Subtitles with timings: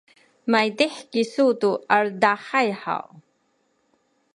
[0.51, 3.05] maydih kisu tu aledahay haw?